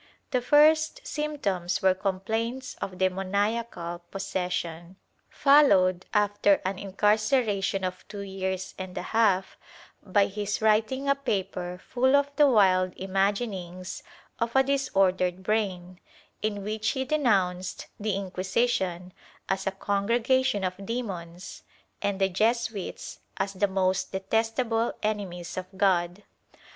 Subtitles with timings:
[0.31, 4.95] The first symptoms were complaints of demoniacal possession,
[5.29, 9.57] followed, after an incar ceration of two years and a half,
[10.01, 14.01] by his writing a paper full of the wild imaginings
[14.39, 15.99] of a disordered brain,
[16.41, 19.13] in which he denounced the Inquisition
[19.47, 21.61] as a congregation of demons
[22.01, 26.23] and the Jesuits as the most detestable enemies of God.